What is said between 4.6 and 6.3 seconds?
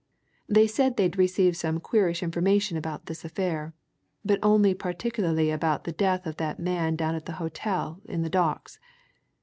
particularly about the death